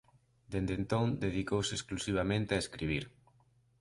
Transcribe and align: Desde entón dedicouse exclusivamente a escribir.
Desde 0.51 0.73
entón 0.79 1.05
dedicouse 1.25 1.71
exclusivamente 1.75 2.51
a 2.53 2.61
escribir. 2.63 3.03